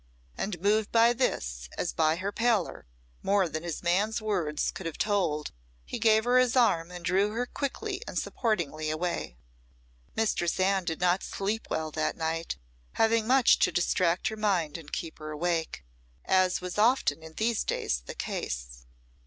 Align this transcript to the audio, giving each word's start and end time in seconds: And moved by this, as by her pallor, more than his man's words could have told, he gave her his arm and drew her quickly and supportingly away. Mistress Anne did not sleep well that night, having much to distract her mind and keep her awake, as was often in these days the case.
And 0.35 0.59
moved 0.61 0.91
by 0.91 1.13
this, 1.13 1.69
as 1.77 1.93
by 1.93 2.15
her 2.15 2.31
pallor, 2.31 2.87
more 3.21 3.47
than 3.47 3.61
his 3.61 3.83
man's 3.83 4.19
words 4.19 4.71
could 4.71 4.87
have 4.87 4.97
told, 4.97 5.51
he 5.85 5.99
gave 5.99 6.23
her 6.23 6.39
his 6.39 6.55
arm 6.55 6.89
and 6.89 7.05
drew 7.05 7.33
her 7.33 7.45
quickly 7.45 8.01
and 8.07 8.17
supportingly 8.17 8.89
away. 8.89 9.37
Mistress 10.15 10.59
Anne 10.59 10.85
did 10.85 10.99
not 10.99 11.21
sleep 11.21 11.67
well 11.69 11.91
that 11.91 12.17
night, 12.17 12.57
having 12.93 13.27
much 13.27 13.59
to 13.59 13.71
distract 13.71 14.29
her 14.29 14.37
mind 14.37 14.75
and 14.75 14.91
keep 14.91 15.19
her 15.19 15.29
awake, 15.29 15.85
as 16.25 16.61
was 16.61 16.79
often 16.79 17.21
in 17.21 17.33
these 17.33 17.63
days 17.63 18.01
the 18.07 18.15
case. 18.15 18.87